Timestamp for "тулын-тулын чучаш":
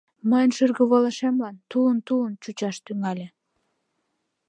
1.69-2.75